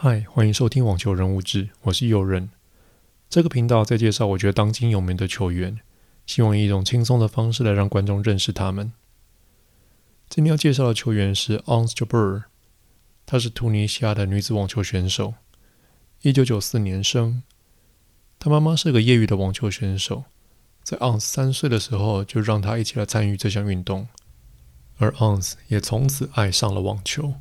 [0.00, 2.50] 嗨，欢迎收听网球人物志，我是右任。
[3.28, 5.80] 这个频道在介绍我觉得当今有名的球员，
[6.24, 8.92] 希望以一种轻松的方式来让观众认识他们。
[10.28, 12.44] 今天要介绍的球员是 Ons Jabeur，
[13.26, 15.34] 她是突尼西亚的女子网球选手，
[16.22, 17.42] 一九九四年生。
[18.38, 20.26] 她妈妈是个业余的网球选手，
[20.84, 24.06] 在 Ons 三岁的时候就让她一起来参与这项运动，
[24.98, 27.34] 而 Ons 也从此爱上了网球。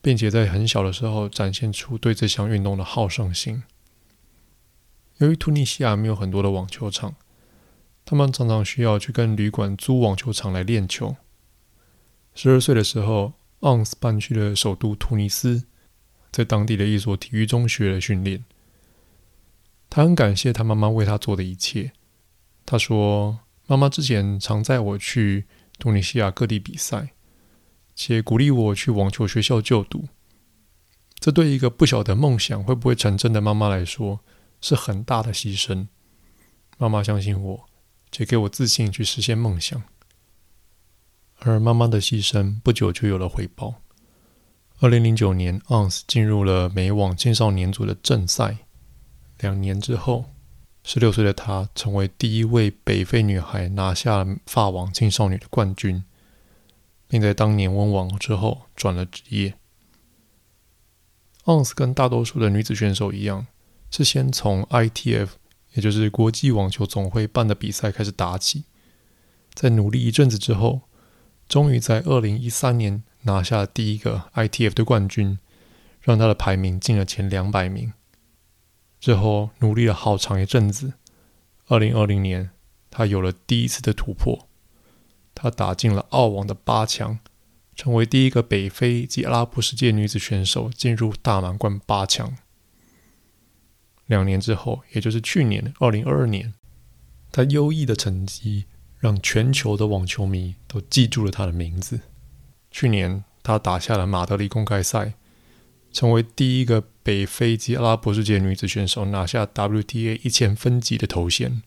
[0.00, 3.62] 并且在很小的时候展现出对这项运动的好胜心。
[5.18, 7.16] 由于突尼西亚没有很多的网球场，
[8.04, 11.16] 他们常常需要去跟旅馆租网球场来练球。
[12.34, 15.64] 十二岁的时候昂斯搬去了首都突尼斯，
[16.30, 18.44] 在当地的一所体育中学的训练。
[19.90, 21.92] 他很感谢他妈妈为他做的一切。
[22.64, 25.46] 他说：“妈妈之前常载我去
[25.78, 27.10] 突尼西亚各地比赛。”
[28.00, 30.06] 且鼓励我去网球学校就读，
[31.18, 34.20] 这对一个不晓得梦想会不会成真的妈妈来说
[34.60, 35.88] 是很大的牺牲。
[36.76, 37.68] 妈妈相信我，
[38.12, 39.82] 且给我自信去实现梦想。
[41.40, 43.82] 而妈妈的牺牲不久就有了回报。
[44.78, 48.58] 二零零九年，Ons 进入了美网青少年组的正赛。
[49.40, 50.26] 两年之后，
[50.84, 56.04] 十六岁的她成为第一位北非女孩拿下法网青少女的冠军。
[57.08, 59.54] 并在当年温网之后转了职业。
[61.44, 63.46] Ons 跟大多数的女子选手一样，
[63.90, 65.30] 是先从 ITF，
[65.72, 68.64] 也就是国际网球总会办的比赛开始打起，
[69.54, 70.82] 在努力一阵子之后，
[71.48, 75.38] 终于在二零一三年拿下了第一个 ITF 的冠军，
[76.02, 77.94] 让她的排名进了前两百名。
[79.00, 80.94] 之后努力了好长一阵子，
[81.68, 82.50] 二零二零年，
[82.90, 84.47] 她有了第一次的突破。
[85.40, 87.20] 她打进了澳网的八强，
[87.76, 92.36] 成为第一个北非及阿拉伯世界女子选手进入大满贯八强。
[94.06, 96.54] 两年之后，也就是去年二零二二年，
[97.30, 98.64] 她优异的成绩
[98.98, 102.00] 让全球的网球迷都记住了她的名字。
[102.72, 105.14] 去年，她打下了马德里公开赛，
[105.92, 111.62] 成为第一个北非及阿拉伯世界女子选手拿下 WTA 一千分级的头衔。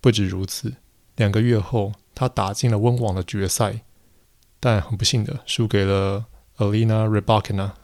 [0.00, 0.74] 不止如此，
[1.14, 1.92] 两个月后。
[2.18, 3.82] 他打进了温网的决赛，
[4.58, 7.74] 但很不幸的输给了 Alina Rebakina，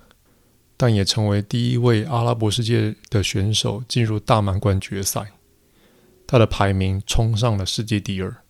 [0.76, 5.34] 但也成为第一位阿拉伯世界的选手进入大满贯决赛。
[6.26, 8.42] 他的排名冲上了世界第二。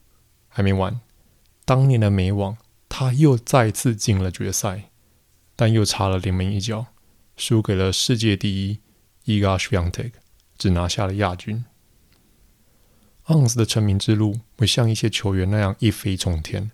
[0.49, 0.99] 还没完，
[1.67, 2.57] 当年的美网
[2.89, 4.89] 他又再次进了决赛，
[5.55, 6.87] 但又差了临门一脚，
[7.37, 8.81] 输给了世界第一
[9.27, 10.13] Iga Swiatek，
[10.57, 11.67] 只拿下了亚军。
[13.27, 16.71] Ons 的成名之路不像一些球员那样一飞冲天，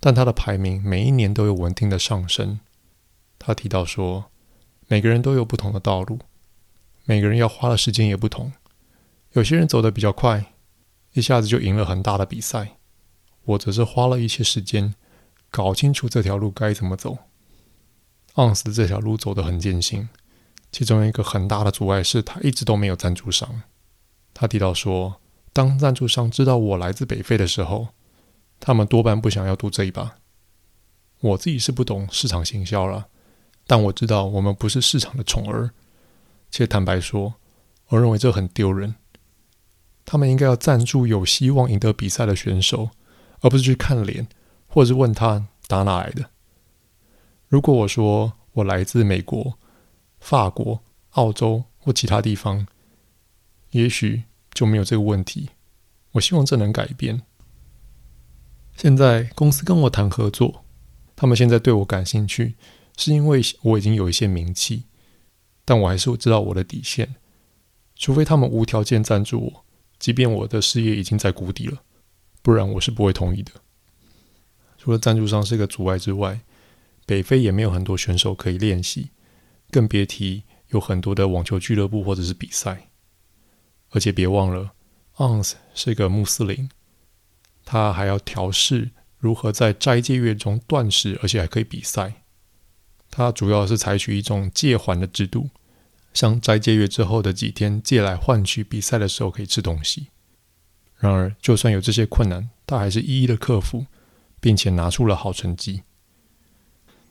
[0.00, 2.58] 但他的排名每一年都有稳定的上升。
[3.38, 4.32] 他提到说
[4.88, 6.18] ：“每个人都有不同的道路，
[7.04, 8.52] 每个人要花的时间也不同。
[9.34, 10.52] 有些人走得比较快，
[11.12, 12.78] 一下子就赢了很大的比赛；
[13.44, 14.96] 我则是花了一些时间，
[15.48, 17.18] 搞清楚这条路该怎么走。
[18.34, 20.08] ”Ons 的这条路走得很艰辛，
[20.72, 23.62] 其中一个很大的阻碍是他一直都没有赞助商。
[24.34, 25.21] 他提到说。
[25.52, 27.88] 当赞助商知道我来自北非的时候，
[28.58, 30.16] 他们多半不想要赌这一把。
[31.20, 33.08] 我自己是不懂市场行销了，
[33.66, 35.70] 但我知道我们不是市场的宠儿，
[36.50, 37.34] 且坦白说，
[37.88, 38.94] 我认为这很丢人。
[40.04, 42.90] 他们应该要赞助有希望赢得比赛的选手，
[43.40, 44.26] 而不是去看脸，
[44.66, 46.30] 或者是问他打哪来的。
[47.48, 49.58] 如果我说我来自美国、
[50.18, 50.80] 法国、
[51.10, 52.66] 澳洲或其他地方，
[53.72, 54.24] 也许。
[54.62, 55.50] 就没有这个问题。
[56.12, 57.22] 我希望这能改变。
[58.76, 60.64] 现在公司跟我谈合作，
[61.16, 62.54] 他们现在对我感兴趣，
[62.96, 64.84] 是因为我已经有一些名气。
[65.64, 67.16] 但我还是知道我的底线，
[67.96, 69.64] 除非他们无条件赞助我，
[69.98, 71.82] 即便我的事业已经在谷底了，
[72.40, 73.50] 不然我是不会同意的。
[74.78, 76.42] 除了赞助商是个阻碍之外，
[77.04, 79.10] 北非也没有很多选手可以练习，
[79.72, 82.90] 更别提有很多的网球俱乐部或者是比赛。
[83.92, 84.72] 而且别忘了
[85.16, 86.68] ，Ons 是个穆斯林，
[87.64, 92.14] 他还要调试如何在斋戒月中断食，而且还可以比赛。
[93.10, 95.50] 他主要是采取一种戒环的制度，
[96.14, 100.08] 像斋戒月之后的几天借来换取比赛的时候可以吃东西。
[100.96, 103.86] 然而，就算有这些困难，他还是一一的克服，
[104.40, 105.82] 并且拿出了好成绩。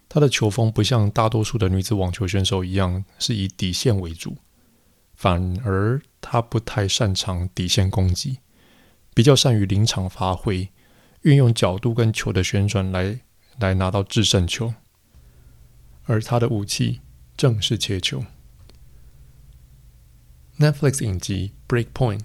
[0.09, 4.37] 他的球风不像大多数的女子网球选手一样是以底线为主。
[5.21, 8.39] 反而他不太擅长底线攻击，
[9.13, 10.71] 比较善于临场发挥，
[11.21, 13.19] 运用角度跟球的旋转来
[13.59, 14.73] 来拿到制胜球。
[16.05, 17.01] 而他的武器
[17.37, 18.25] 正是切球。
[20.57, 22.19] Netflix 影集《Breakpoint》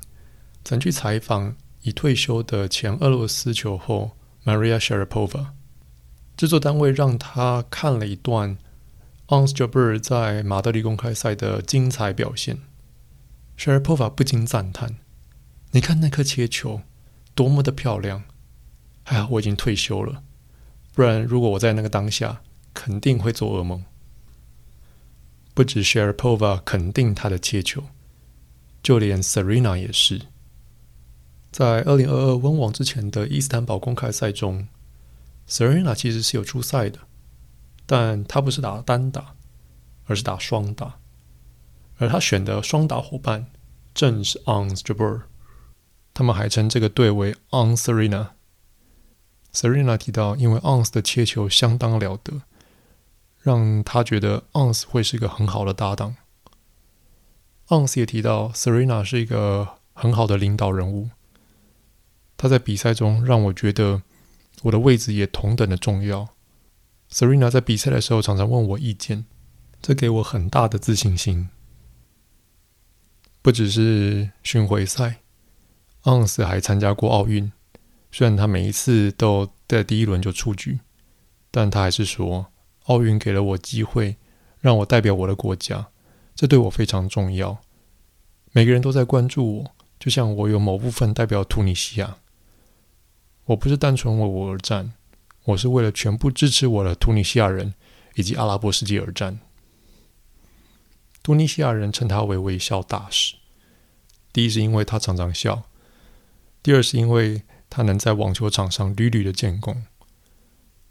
[0.64, 4.16] 曾去采访已退休的前俄罗斯球后
[4.46, 5.48] Maria Sharapova，
[6.34, 8.56] 制作单位让他看了一段
[9.26, 12.56] Ons Jabeur 在马德里公开赛的精彩表现。
[13.58, 14.96] Sharapova 不禁赞叹
[15.72, 16.82] ：“你看那颗切球，
[17.34, 18.24] 多么的漂亮！
[19.02, 20.22] 还好我已经退休了，
[20.92, 22.42] 不然如果我在那个当下，
[22.74, 23.84] 肯定会做噩梦。”
[25.54, 27.84] 不止 Sharapova 肯定他的切球。
[28.82, 30.26] 就连 Serena 也是，
[31.50, 34.68] 在二零二二温网之前的伊斯坦堡公开赛中
[35.48, 37.00] ，Serena 其实是有出赛的，
[37.84, 39.34] 但她不是打单打，
[40.04, 41.00] 而是打双打，
[41.98, 43.46] 而他选的双打伙伴
[43.94, 45.22] 正是 Ons Jaber
[46.12, 48.28] 他们还称这个队为 Ons Serena。
[49.52, 52.42] Serena 提到，因为 Ons 的切球相当了得，
[53.40, 56.16] 让他觉得 Ons 会是一个很好的搭档。
[57.68, 61.10] Ons 也提到，Serena 是一个很好的领导人物。
[62.36, 64.02] 她在比赛中让我觉得
[64.62, 66.28] 我的位置也同等的重要。
[67.10, 69.24] Serena 在比赛的时候常常问我意见，
[69.80, 71.48] 这给我很大的自信心。
[73.46, 75.20] 不只是巡回赛
[76.02, 77.52] ，Ons 还参加过奥运。
[78.10, 80.80] 虽然他每一次都在第一轮就出局，
[81.52, 82.46] 但他还是说，
[82.86, 84.16] 奥运给了我机会，
[84.58, 85.86] 让我代表我的国家。
[86.34, 87.58] 这对我非常重要。
[88.50, 89.70] 每个人都在关注我，
[90.00, 92.16] 就像我有某部分代表突尼西亚。
[93.44, 94.92] 我不是单纯为我而战，
[95.44, 97.74] 我是为了全部支持我的突尼西亚人
[98.16, 99.38] 以及阿拉伯世界而战。
[101.26, 103.34] 突尼西亚人称他为“微笑大使”。
[104.32, 105.64] 第一是因为他常常笑，
[106.62, 109.82] 第二是因为他能在网球场上屡屡的建功。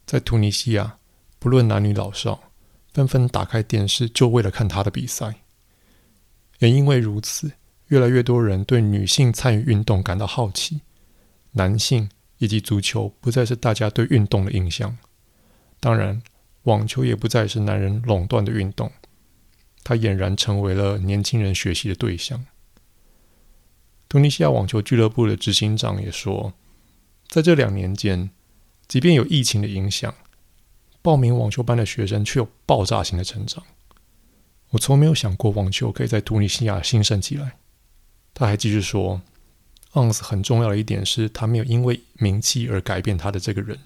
[0.06, 0.98] 在突尼西亚，
[1.40, 2.52] 不论男女老少。
[2.92, 5.36] 纷纷打开电视，就为了看他的比赛。
[6.60, 7.54] 也因为如此，
[7.88, 10.82] 越来越多人对女性参与运动感到好奇。
[11.52, 12.10] 男性
[12.40, 14.98] 以及足球不再是大家对运动的印象。
[15.80, 16.22] 当然，
[16.64, 18.92] 网球也不再是男人垄断的运动。
[19.86, 22.46] 他俨然成为了年轻人学习的对象。
[24.10, 26.54] 突尼西亚网球俱乐部的执行长也说，
[27.30, 28.32] 在这两年间，
[28.88, 30.14] 即便有疫情的影响。
[31.02, 33.64] 报名网球班的学生却有爆炸性的成长。
[34.72, 37.58] 我从没有想过网球可以在突尼西亚兴盛起来。
[38.34, 39.22] 他还继续说
[39.94, 43.78] ，Ons 很重要的一点是他没有因为名气而改变他的这个人。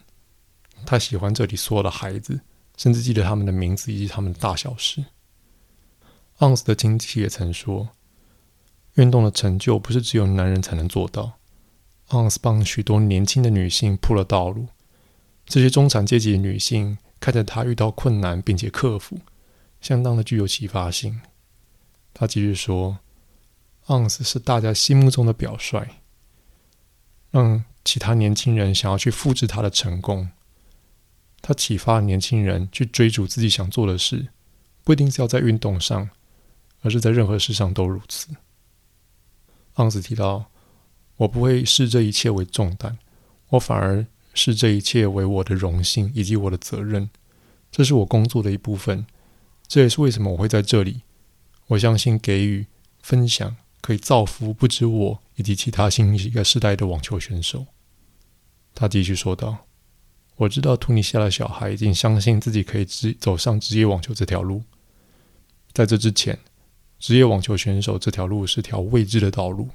[0.86, 2.40] 他喜欢这里所有的孩子，
[2.78, 5.04] 甚至记得他们的名字以及他们的大小事。
[6.40, 7.90] Ons 的亲戚也曾说，
[8.96, 11.34] 运动的成就不是只有男人才能做到。
[12.10, 14.68] Ons 帮许多年轻的女性铺了道路，
[15.46, 16.98] 这些中产阶级的女性。
[17.22, 19.20] 看着他遇到困难并且克服，
[19.82, 21.20] 相当的具有启发性。
[22.14, 23.00] 他继续说
[23.88, 25.86] ：“Ons 是大家心目中的表率，
[27.30, 30.30] 让其他年轻人想要去复制他的成功。
[31.42, 34.30] 他启发了年轻人去追逐自己想做的事，
[34.86, 36.10] 不一定是要在运动上，
[36.82, 38.30] 而是在任何事上都如此。
[39.76, 40.52] ”Ons 提到
[41.18, 42.98] ：“我不会视这一切为重担，
[43.50, 44.06] 我反而……”
[44.36, 47.10] 视这一切为我的荣幸以及我的责任，
[47.72, 49.06] 这是我工作的一部分。
[49.68, 51.02] 这也是为什么我会在这里。
[51.68, 52.68] 我相信给予
[53.02, 57.66] 分享可以造福不止我以及其他新一个世代的网球选手。
[58.74, 59.66] 他继续说道
[60.38, 64.64] ：“我知道突尼西亚的小孩已经相信自己可以直走上职业网球这条路。
[65.74, 66.40] 在这之前，
[67.00, 69.70] 职业网球选手这条路是条未知的道路。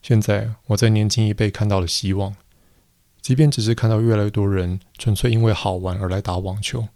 [0.00, 2.36] 现在我在年轻一辈看到了希望。”
[3.20, 6.88] 即便只是看到越来越多人纯粹因为好玩而来打网球，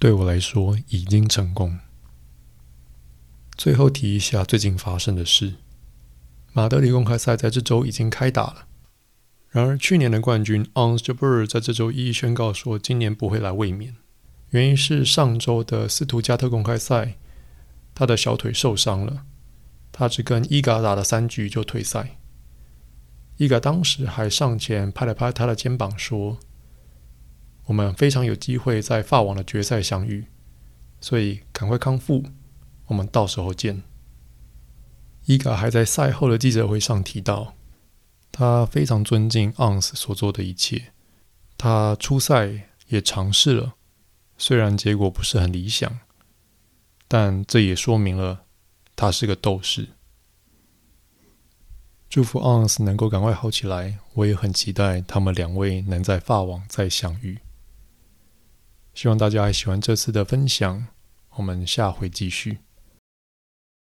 [0.00, 1.78] 对我来说已经成功。
[3.56, 5.54] 最后提一下最近发生的事：
[6.52, 8.66] 马德里公开赛在这周已经开打了。
[9.50, 13.94] 然而，去年的冠军 Ons Jabeur 在这周一宣告说，今年不会来卫冕，
[14.50, 17.14] 原因是上周的斯图加特公开赛，
[17.94, 19.24] 他的小腿受伤了，
[19.92, 22.18] 他只跟伊嘎打了三局就退赛。
[23.36, 26.38] 伊嘎当时还上前拍了拍他的肩膀，说
[27.66, 30.26] ：“我们非常有机会在法网的决赛相遇，
[31.00, 32.24] 所以赶快康复，
[32.86, 33.82] 我们到时候见。”
[35.26, 37.54] 伊嘎还在赛后的记者会上提到，
[38.30, 40.92] 他非常尊敬 Ons 所做的一切，
[41.56, 43.74] 他出赛也尝试了，
[44.36, 46.00] 虽然结果不是很理想，
[47.16, 48.44] 但这也说明了
[48.96, 49.90] 他是个斗士。
[52.08, 57.38] 祝福 Ons 能够赶快好起来，我也很期待他们两位能在法网再相遇。
[58.94, 60.88] 希望大家还喜欢这次的分享，
[61.36, 62.58] 我们下回继续。